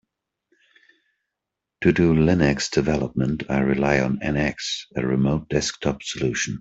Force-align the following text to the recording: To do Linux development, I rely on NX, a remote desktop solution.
To 1.81 1.91
do 1.91 2.15
Linux 2.15 2.71
development, 2.71 3.43
I 3.51 3.59
rely 3.59 3.99
on 3.99 4.17
NX, 4.17 4.85
a 4.95 5.05
remote 5.05 5.47
desktop 5.47 6.01
solution. 6.01 6.59